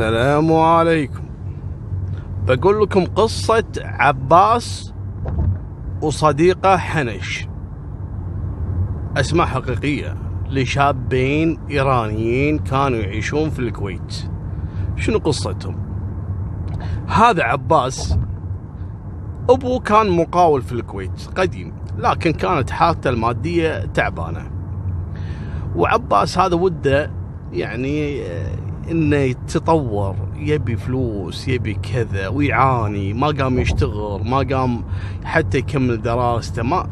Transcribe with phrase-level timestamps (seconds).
[0.00, 1.22] السلام عليكم.
[2.46, 4.94] بقول لكم قصة عباس
[6.02, 7.48] وصديقه حنش
[9.16, 10.16] أسماء حقيقية
[10.50, 14.30] لشابين إيرانيين كانوا يعيشون في الكويت.
[14.96, 15.76] شنو قصتهم؟
[17.06, 18.18] هذا عباس
[19.50, 24.50] أبوه كان مقاول في الكويت قديم لكن كانت حالته المادية تعبانة.
[25.76, 27.10] وعباس هذا وده
[27.52, 28.22] يعني
[28.90, 34.84] إنه يتطور يبي فلوس يبي كذا ويعاني ما قام يشتغل ما قام
[35.24, 36.88] حتى يكمل دراسته ما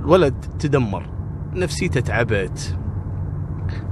[0.00, 1.06] الولد تدمر
[1.54, 2.76] نفسيته تعبت.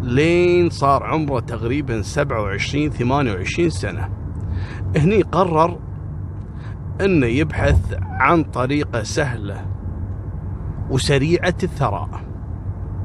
[0.03, 4.09] لين صار عمره تقريبا 27 28 سنة.
[4.97, 5.79] هني قرر
[7.01, 9.67] إنه يبحث عن طريقة سهلة
[10.91, 12.21] وسريعة الثراء.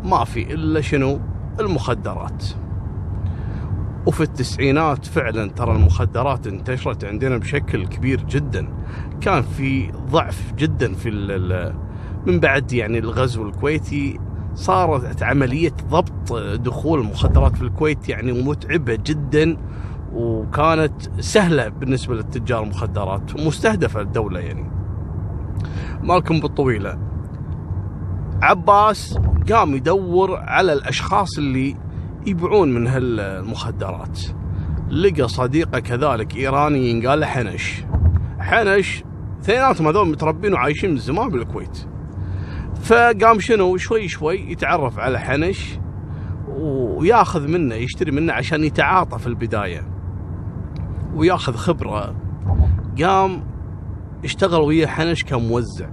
[0.03, 1.19] ما في إلا شنو؟
[1.59, 2.45] المخدرات.
[4.09, 8.67] وفي التسعينات فعلا ترى المخدرات انتشرت عندنا بشكل كبير جدا.
[9.21, 11.09] كان في ضعف جدا في
[12.25, 14.19] من بعد يعني الغزو الكويتي
[14.55, 19.57] صارت عملية ضبط دخول المخدرات في الكويت يعني متعبة جدا
[20.13, 24.71] وكانت سهلة بالنسبة للتجار المخدرات ومستهدفة الدولة يعني.
[26.03, 26.99] مالكم بالطويلة.
[28.41, 29.19] عباس
[29.51, 31.75] قام يدور على الأشخاص اللي
[32.25, 34.19] يبيعون من هالمخدرات.
[34.91, 37.83] لقى صديقه كذلك إيراني ينقال حنش.
[38.39, 39.03] حنش
[39.41, 41.85] اثنيناتهم هذول متربين وعايشين من زمان بالكويت.
[42.81, 45.79] فقام شنو؟ شوي شوي يتعرف على حنش
[46.47, 49.87] وياخذ منه يشتري منه عشان يتعاطى في البداية.
[51.15, 52.15] وياخذ خبرة.
[53.03, 53.43] قام
[54.23, 55.89] اشتغل ويا حنش كموزع.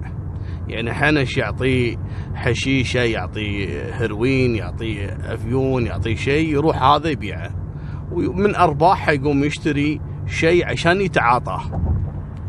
[0.69, 1.97] يعني حنش يعطيه
[2.34, 7.50] حشيشة يعطيه هروين يعطيه أفيون يعطيه شيء يروح هذا يبيعه.
[8.12, 11.62] ومن ارباحه يقوم يشتري شيء عشان يتعاطاه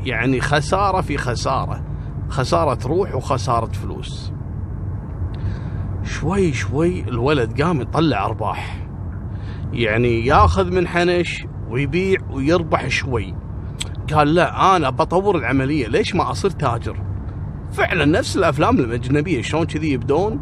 [0.05, 1.83] يعني خسارة في خسارة.
[2.29, 4.33] خسارة روح وخسارة فلوس.
[6.03, 8.87] شوي شوي الولد قام يطلع أرباح.
[9.73, 13.35] يعني ياخذ من حنش ويبيع ويربح شوي.
[14.13, 15.87] قال لا أنا بطور العملية.
[15.87, 17.06] ليش ما أصير تاجر؟
[17.71, 20.39] فعلا نفس الأفلام الأجنبية شلون كذي يبدون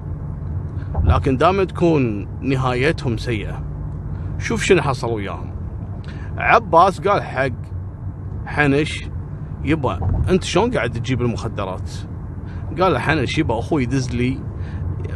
[1.04, 3.64] لكن دائما تكون نهايتهم سيئة
[4.40, 5.56] شوف شنو حصل وياهم.
[6.38, 7.52] عباس قال حق
[8.46, 9.06] حنش
[9.64, 11.92] يبا أنت شلون قاعد تجيب المخدرات؟
[12.80, 14.40] قال له حنش يبا أخوي يدز لي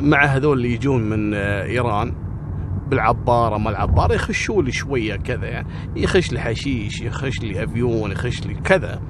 [0.01, 2.13] مع هذول اللي يجون من إيران
[2.87, 8.47] بالعبارة ما العباره يخشوا لي شوية كذا يعني يخش لي حشيش يخش لي أفيون يخش
[8.47, 9.01] لي كذا.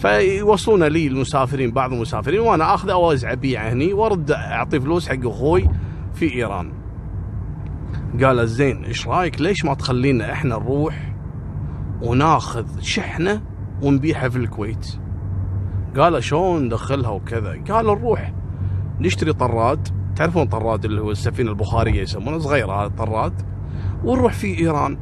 [0.00, 5.68] فيوصلون لي المسافرين بعض المسافرين وأنا آخذ اوزع بيعه هني وأرد أعطي فلوس حق أخوي
[6.14, 6.72] في إيران.
[8.22, 11.14] قال زين إيش رأيك؟ ليش ما تخلينا إحنا نروح
[12.02, 13.42] وناخذ شحنة
[13.82, 14.96] ونبيعها في الكويت؟
[15.96, 18.32] قال شلون ندخلها وكذا؟ قال نروح
[19.00, 19.88] نشتري طراد.
[20.16, 23.42] تعرفون طراد اللي هو السفينة البخارية يسمونه؟ صغيرة هذا الطراد.
[24.04, 24.98] ونروح في إيران.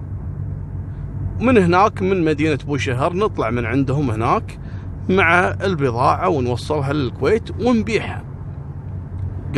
[1.41, 4.59] من هناك من مدينة بوشهر نطلع من عندهم هناك.
[5.09, 8.25] مع البضاعة ونوصلها للكويت ونبيعها.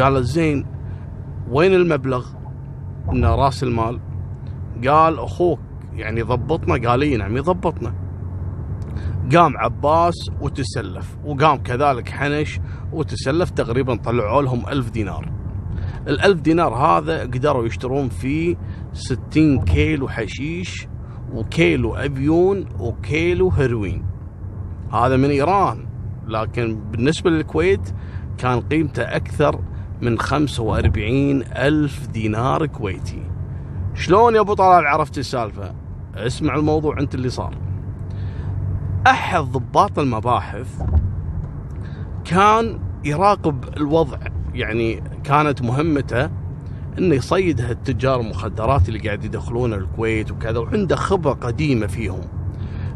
[0.01, 0.67] قال زين
[1.51, 2.27] وين المبلغ؟
[3.13, 4.01] من راس المال.
[4.89, 5.61] قال أخوك.
[5.95, 7.95] يعني ضبطنا؟ قال لي نعم يضبطنا.
[9.35, 12.61] قام عباس وتسلف وقام كذلك حنش
[12.93, 15.33] وتسلف تقريبا طلعوا لهم ألف دينار.
[16.09, 18.57] الألف دينار هذا قدروا يشترون فيه
[18.93, 20.89] ستين كيلو حشيش
[21.33, 24.10] وكيلو أبيون وكيلو هيروين
[24.93, 25.87] هذا من إيران.
[26.29, 27.95] لكن بالنسبة للكويت
[28.39, 29.61] كان قيمته أكثر
[30.03, 33.23] من 45 ألف دينار كويتي.
[33.95, 35.75] شلون يا أبو طلال عرفت السالفة؟
[36.15, 37.55] اسمع الموضوع أنت اللي صار.
[39.07, 40.83] أحد ضباط المباحث
[42.25, 44.19] كان يراقب الوضع
[44.55, 46.31] يعني كانت مهمته
[46.99, 52.21] إنه يصيد هالتجار المخدرات اللي قاعد يدخلون الكويت وكذا وعنده خبرة قديمة فيهم.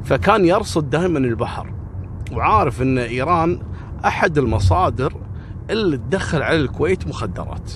[0.04, 1.72] فكان يرصد دائما البحر.
[2.32, 3.58] وعارف إن إيران
[4.04, 5.12] أحد المصادر
[5.70, 7.72] اللي تدخل على الكويت مخدرات.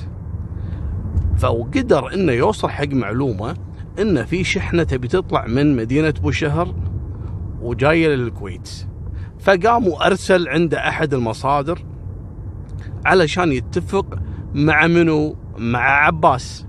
[1.38, 3.56] فقدر إنه يوصل حق معلومة
[3.98, 6.74] إن في شحنة تبي تطلع من مدينة بوشهر
[7.62, 8.70] وجاية للكويت.
[9.40, 11.84] فقام وارسل عند أحد المصادر
[13.06, 14.18] علشان يتفق
[14.54, 16.66] مع منو؟ مع عباس.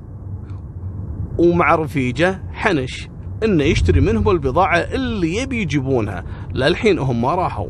[1.38, 3.10] ومع رفيجة حنش.
[3.44, 6.24] إنه يشتري منهم البضاعة اللي يبي يجيبونها.
[6.54, 7.68] للحين هم ما راحوا.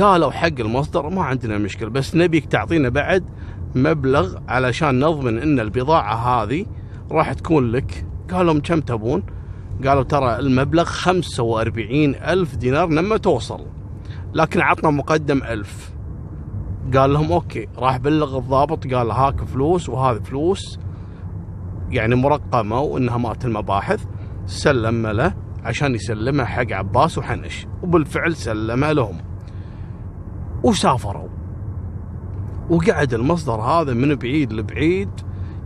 [0.00, 3.24] قالوا حق المصدر ما عندنا مشكلة بس نبيك تعطينا بعد
[3.74, 6.66] مبلغ علشان نضمن إن البضاعة هذه
[7.10, 8.06] راح تكون لك.
[8.32, 9.22] قالوا كم تبون؟
[9.86, 13.66] قالوا ترى المبلغ 45 ألف دينار لما توصل.
[14.34, 15.90] لكن عطنا مقدم ألف.
[16.96, 20.78] قال لهم أوكي راح بلغ الضابط قال هاك فلوس وهذه فلوس.
[21.90, 24.04] يعني مرقمة وإنها مات المباحث.
[24.46, 25.34] سلم له
[25.64, 27.66] عشان يسلمها حق عباس وحنش.
[27.82, 29.16] وبالفعل سلمها لهم.
[30.62, 31.28] وسافروا.
[32.70, 35.10] وقعد المصدر هذا من بعيد لبعيد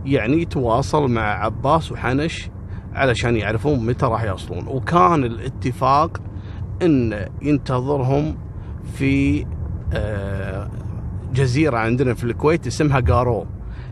[0.05, 2.49] يعني يتواصل مع عباس وحنش
[2.93, 6.17] علشان يعرفون متى راح يوصلون وكان الاتفاق
[6.81, 8.37] إن ينتظرهم
[8.93, 9.45] في
[9.93, 10.69] آه،
[11.33, 13.45] جزيرة عندنا في الكويت اسمها قارو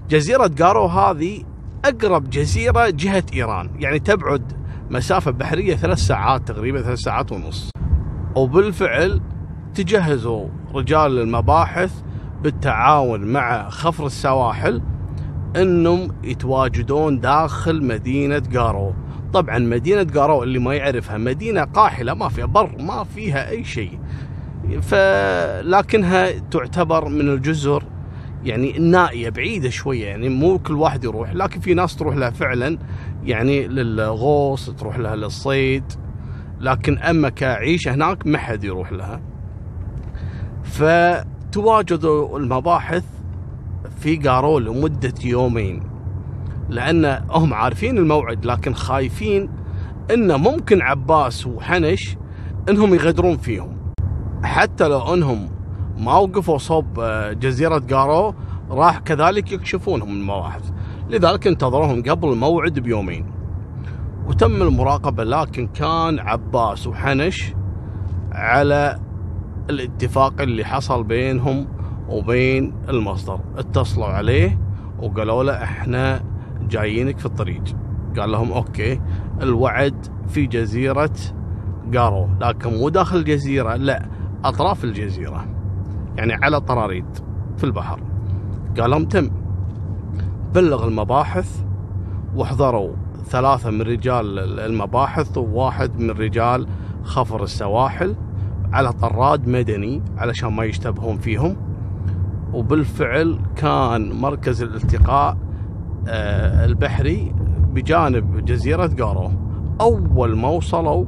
[0.10, 1.44] جزيرة قارو هذه
[1.86, 3.70] أقرب جزيرة جهة إيران.
[3.80, 4.54] يعني تبعد
[4.90, 7.70] مسافة بحرية ثلاث ساعات تقريبا ثلاث ساعات ونص.
[8.36, 9.22] وبالفعل
[9.76, 12.02] تجهزوا رجال المباحث
[12.44, 14.82] بالتعاون مع خفر السواحل
[15.56, 18.94] إنهم يتواجدون داخل مدينة قارو
[19.34, 24.00] طبعا مدينة قارو اللي ما يعرفها مدينة قاحلة ما فيها بر ما فيها أي شيء.
[24.82, 27.84] فلكنها تعتبر من الجزر
[28.44, 32.78] يعني النائية بعيدة شوية يعني مو كل واحد يروح لكن في ناس تروح لها فعلا
[33.24, 35.84] يعني للغوص تروح لها للصيد.
[36.60, 39.22] لكن أما كعيشة هناك ما حد يروح لها.
[40.64, 43.04] فتواجدوا المباحث
[44.00, 45.84] في قارو لمدة يومين
[46.70, 49.50] لأن هم عارفين الموعد لكن خايفين
[50.12, 52.18] أنه ممكن عباس وحنش
[52.70, 53.78] أنهم يغدرون فيهم.
[54.44, 55.50] حتى لو أنهم
[56.00, 58.34] ما وقفوا صوب آه، جزيرة قارو
[58.70, 60.72] راح كذلك يكشفونهم المباحث
[61.10, 63.26] لذلك انتظروهم قبل الموعد بيومين.
[64.28, 67.54] وتم المراقبة لكن كان عباس وحنش
[68.32, 69.00] على
[69.70, 71.68] الاتفاق اللي حصل بينهم
[72.10, 73.40] وبين المصدر.
[73.58, 74.60] اتصلوا عليه
[75.00, 76.24] وقالوا له إحنا
[76.70, 77.64] جايينك في الطريق.
[78.20, 79.02] قال لهم أوكي
[79.42, 81.14] الوعد في جزيرة
[81.96, 84.06] قارو لكن مو داخل الجزيرة لا
[84.44, 85.59] أطراف الجزيرة.
[86.20, 87.06] يعني على طراريد
[87.58, 88.00] في البحر.
[88.80, 89.32] قال لهم تم.
[90.54, 91.64] بلغ المباحث
[92.36, 92.92] وحضروا
[93.26, 96.68] ثلاثة من رجال المباحث وواحد من رجال
[97.04, 98.16] خفر السواحل
[98.72, 101.56] على طراد مدني علشان ما يشتبهون فيهم.
[102.54, 105.38] وبالفعل كان مركز الالتقاء
[106.08, 107.36] آه، البحري
[107.74, 109.32] بجانب جزيرة قارو.
[109.82, 111.06] أول ما وصلوا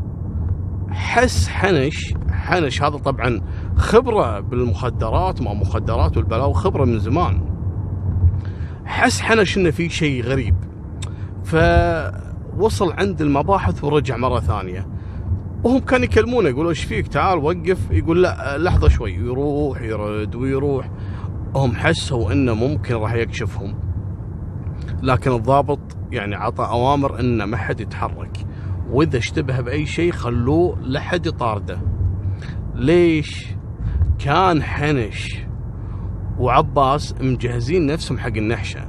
[0.92, 2.82] حس حنش حنش.
[2.82, 3.42] هذا طبعا
[3.76, 7.42] خبرة بالمخدرات ما مخدرات والبلاوي خبرة من زمان.
[8.86, 10.56] حس حنش إنه في شيء غريب.
[11.44, 14.88] فوصل عند المباحث ورجع مرة ثانية.
[15.64, 17.92] وهم كانوا يكلمونه يقولوا إيش فيك؟ تعال وقف.
[17.92, 19.14] يقول لا لحظة شوي.
[19.14, 20.90] يروح يرد ويروح.
[21.56, 23.76] هم حسوا إنه ممكن راح يكشفهم.
[25.04, 25.80] لكن الضابط
[26.12, 28.46] يعني عطى أوامر إنه ما حد يتحرك.
[28.92, 31.80] وإذا اشتبه بأي شيء خلوه لحد يطارده
[32.76, 33.46] ليش؟
[34.20, 35.36] كان حنش
[36.40, 38.80] وعباس مجهزين نفسهم حق النحشة.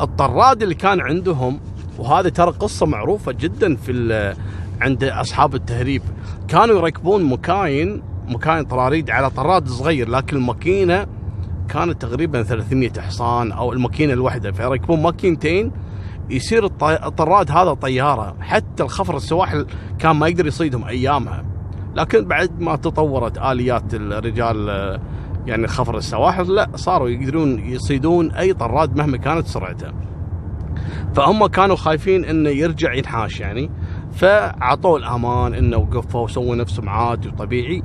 [0.00, 1.60] الطراد اللي كان عندهم
[1.98, 4.34] وهذه ترى قصة معروفة جدا في
[4.80, 6.02] عند أصحاب التهريب.
[6.48, 11.06] كانوا يركبون مكاين مكاين طراريد على طراد صغير لكن الماكينة
[11.68, 14.52] كانت تقريبا 300 حصان أو الماكينة الواحدة.
[14.52, 15.72] فيركبون ماكينتين
[16.30, 18.36] يصير الطراد هذا طيارة.
[18.40, 19.66] حتى الخفر السواحل
[19.98, 21.44] كان ما يقدر يصيدهم أيامها.
[21.94, 24.68] لكن بعد ما تطورت آليات الرجال
[25.46, 29.92] يعني خفر السواحل لا صاروا يقدرون يصيدون أي طراد مهما كانت سرعته.
[31.14, 33.70] فهم كانوا خايفين إنه يرجع ينحاش يعني.
[34.12, 37.82] فعطوه الأمان إنه وقفوا وسووا نفسهم عادي وطبيعي.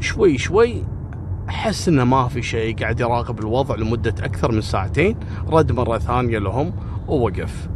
[0.00, 0.84] شوي شوي
[1.48, 5.16] حس إنه ما في شيء قاعد يراقب الوضع لمدة أكثر من ساعتين.
[5.48, 6.72] رد مرة ثانية لهم
[7.08, 7.68] ووقف.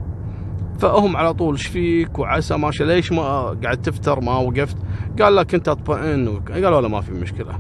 [0.79, 4.77] فهم على طول إيش فيك؟ وعسى ماشي ليش ما قاعد تفتر؟ ما وقفت.
[5.21, 7.59] قال لك انت اطمئن قالوا له ما في مشكلة.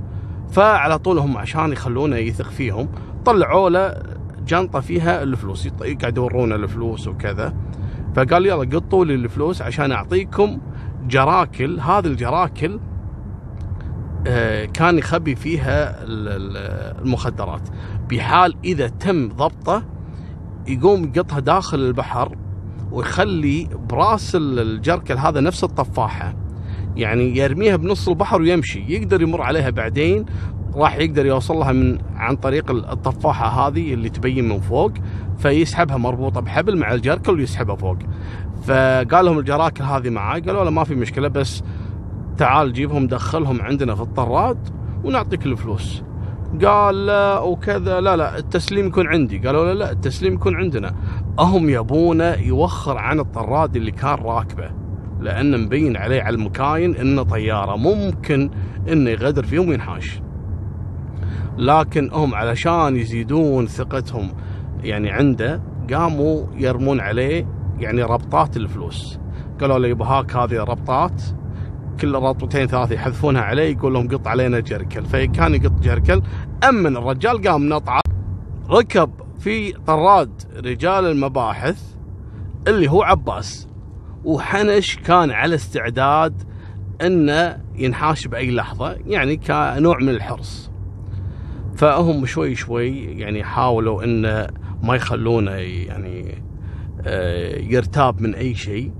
[0.50, 2.88] فعلى طول هم عشان يخلونه يثق فيهم
[3.25, 4.02] طلعوا له
[4.47, 5.68] جنطة فيها الفلوس
[6.00, 7.54] قاعد يورونا الفلوس وكذا.
[8.16, 10.61] فقال يلا قطوا لي الفلوس عشان أعطيكم
[11.06, 11.80] جراكل.
[11.80, 12.80] هذه الجراكل
[14.26, 17.68] آه، كان يخبي فيها المخدرات.
[18.11, 19.85] بحال إذا تم ضبطه
[20.68, 22.37] يقوم يقطها داخل البحر
[22.94, 26.34] ويخلي براس الجركل هذا نفس الطفاحه
[26.96, 28.84] يعني يرميها بنص البحر ويمشي.
[28.88, 30.24] يقدر يمر عليها بعدين
[30.74, 34.92] راح يقدر يوصل لها من عن طريق الطفاحه هذه اللي تبين من فوق
[35.38, 37.98] فيسحبها مربوطة بحبل مع الجركل ويسحبها فوق.
[38.64, 41.62] فقال لهم الجراكل هذه معاي قالوا له ما في مشكلة بس
[42.36, 44.68] تعال جيبهم دخلهم عندنا في الطراد
[45.04, 46.02] ونعطيك الفلوس.
[46.64, 48.00] قال لا وكذا.
[48.00, 49.38] لا لا التسليم يكون عندي.
[49.38, 50.94] قالوا له لا التسليم يكون عندنا.
[51.38, 54.71] هم يبونه يوخر عن الطراد اللي كان راكبه
[55.21, 58.50] لأن مبين عليه على المكاين إنه طيارة ممكن
[58.88, 60.21] إنه يغدر فيهم وينحاش.
[61.59, 64.33] لكن هم علشان يزيدون ثقتهم
[64.83, 65.62] يعني عنده
[65.93, 67.47] قاموا يرمون عليه
[67.79, 69.19] يعني ربطات الفلوس.
[69.61, 71.23] قالوا له يبا هاك هذه ربطات
[72.00, 75.05] كل ربطتين ثلاثة يحذفونها عليه يقول لهم قط علينا جركل.
[75.05, 76.23] فكان يقط جركل
[76.69, 78.00] أمن الرجال قام نطعه
[78.71, 81.94] ركب في طراد رجال المباحث
[82.68, 83.68] اللي هو عباس.
[84.24, 86.42] وحنش كان على استعداد
[87.02, 90.70] إنه ينحاش بأي لحظة يعني كنوع من الحرص.
[91.76, 94.46] فهم شوي شوي يعني حاولوا إنه
[94.82, 96.42] ما يخلونه يعني
[97.06, 98.92] آه، يرتاب من أي شيء.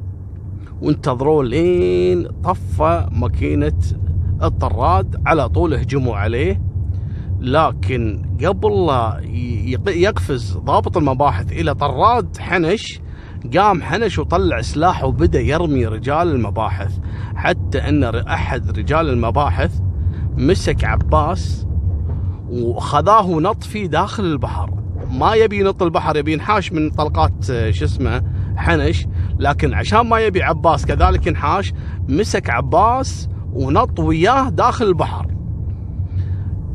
[0.83, 3.79] وانتظروا لين طفى ماكينة
[4.43, 6.74] الطراد على طول هجموا عليه.
[7.41, 9.21] لكن قبل لا
[9.87, 13.01] يقفز ضابط المباحث إلى طراد حنش
[13.57, 16.99] قام حنش وطلع سلاحه وبدأ يرمي رجال المباحث.
[17.35, 19.81] حتى أن أحد رجال المباحث
[20.37, 21.67] مسك عباس
[22.49, 24.71] وخذاه ونط فيه داخل البحر.
[25.11, 28.23] ما يبي ينط البحر يبي ينحاش من طلقات شو اسمه
[28.57, 29.07] حنش.
[29.39, 31.73] لكن عشان ما يبي عباس كذلك ينحاش
[32.09, 35.34] مسك عباس ونط وياه داخل البحر.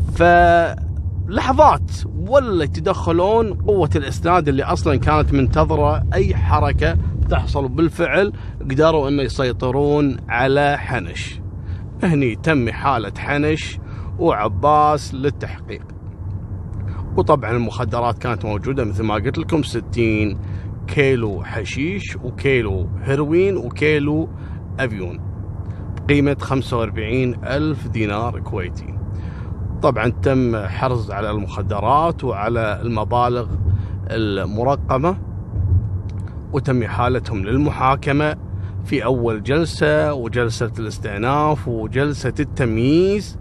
[0.10, 6.98] فلحظات ولا يتدخلون قوة الإسناد اللي أصلا كانت منتظرة أي حركة
[7.30, 11.42] تحصل بالفعل قدروا أن يسيطرون على حنش.
[12.04, 13.80] هني تم حالة حنش
[14.20, 15.84] وعباس للتحقيق.
[17.18, 20.40] وطبعا المخدرات كانت موجودة مثل ما قلت لكم 60
[20.88, 24.30] كيلو حشيش وكيلو هيروين وكيلو
[24.80, 25.20] أفيون.
[26.08, 28.99] بقيمة 45 ألف دينار كويتي.
[29.82, 33.48] طبعا تم حرز على المخدرات وعلى المبالغ
[34.12, 35.18] المرقمة
[36.54, 38.36] وتم إحالتهم للمحاكمة
[38.86, 43.38] في أول جلسة وجلسة الاستئناف وجلسة التمييز.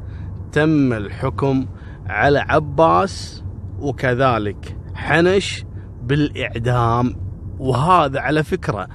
[0.52, 1.66] تم الحكم
[2.07, 3.45] على عباس
[3.80, 5.64] وكذلك حنش
[6.02, 7.16] بالإعدام.
[7.59, 8.88] وهذا على فكرة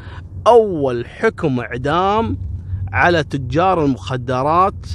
[0.48, 2.38] أول حكم إعدام
[2.92, 4.86] على تجار المخدرات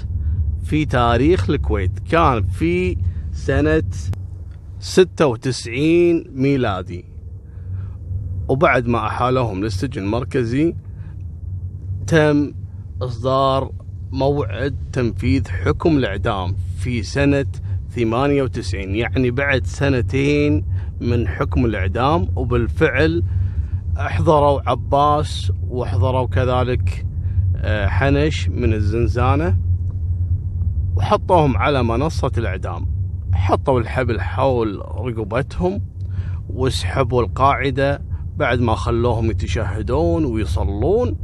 [0.65, 1.99] في تاريخ الكويت.
[2.11, 2.97] كان في
[3.33, 3.83] سنة
[4.81, 7.05] 96 ميلادي.
[8.49, 10.75] وبعد ما أحالهم للسجن المركزي
[12.07, 12.53] تم
[13.03, 13.73] إصدار
[14.13, 17.47] موعد تنفيذ حكم الإعدام في سنة
[17.91, 20.65] 98 يعني بعد سنتين
[21.01, 22.29] من حكم الإعدام.
[22.37, 23.23] وبالفعل
[23.99, 27.07] أحضروا عباس وأحضروا كذلك
[27.57, 29.57] آه، حنش من الزنزانة.
[30.99, 32.87] وحطوهم على منصة الإعدام.
[33.35, 35.83] حطوا الحبل حول رقبتهم
[36.49, 38.03] وسحبوا القاعدة
[38.37, 41.17] بعد ما خلوهم يتشهدون ويصلون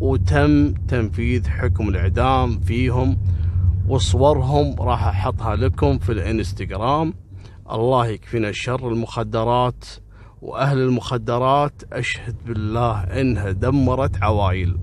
[0.00, 3.18] وتم تنفيذ حكم الإعدام فيهم.
[3.88, 7.14] وصورهم راح أحطها لكم في الإنستغرام.
[7.72, 9.84] الله يكفينا شر المخدرات
[10.42, 11.82] وأهل المخدرات.
[11.92, 14.78] أشهد بالله إنها دمرت عوائل.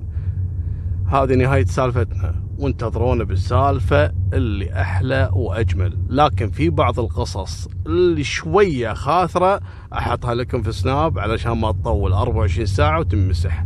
[1.08, 2.43] هذه نهاية سالفتنا.
[2.58, 5.98] وانتظرونا بالسالفة اللي أحلى وأجمل.
[6.10, 9.62] لكن في بعض القصص اللي شوية خاثرة
[9.94, 13.66] أحطها لكم في سناب علشان ما تطول 24 ساعة وتمسح.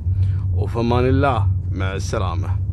[0.53, 2.66] وفمان الله مع السلامة.